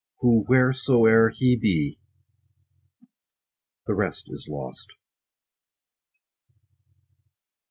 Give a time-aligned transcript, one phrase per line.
[0.21, 1.99] Who, wheresoe'er he be
[3.85, 4.93] —The rest is lost.